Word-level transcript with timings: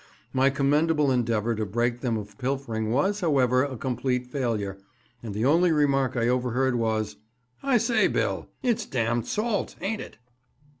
My 0.33 0.49
commendable 0.49 1.11
endeavour 1.11 1.53
to 1.53 1.63
break 1.63 1.99
them 2.01 2.17
of 2.17 2.35
pilfering 2.39 2.89
was, 2.89 3.19
however, 3.19 3.63
a 3.63 3.77
complete 3.77 4.25
failure; 4.25 4.79
and 5.21 5.31
the 5.31 5.45
only 5.45 5.71
remark 5.71 6.17
I 6.17 6.27
overheard 6.27 6.73
was, 6.73 7.17
"I 7.61 7.77
say, 7.77 8.07
Bill, 8.07 8.47
it's 8.63 8.87
damned 8.87 9.27
salt, 9.27 9.75
ain't 9.79 10.01
it?" 10.01 10.17